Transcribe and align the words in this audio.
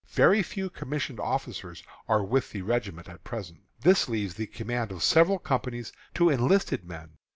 Very 0.15 0.41
few 0.41 0.71
commissioned 0.71 1.19
officers 1.19 1.83
are 2.07 2.23
with 2.23 2.49
the 2.49 2.63
regiment 2.63 3.07
at 3.07 3.23
present. 3.23 3.59
This 3.81 4.09
leaves 4.09 4.33
the 4.33 4.47
command 4.47 4.91
of 4.91 5.03
several 5.03 5.37
companies 5.37 5.93
to 6.15 6.31
enlisted 6.31 6.83
men. 6.83 7.17